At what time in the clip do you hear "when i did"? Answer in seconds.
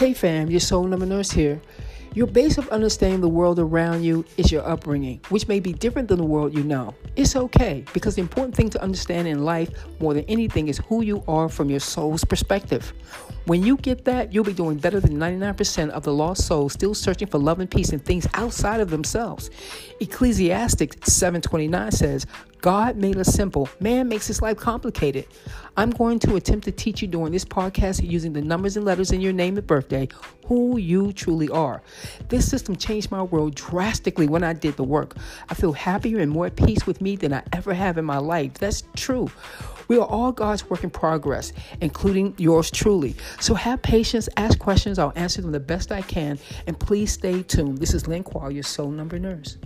34.28-34.76